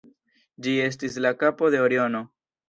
[0.67, 2.25] Ĝi estis la kapo de Oriono.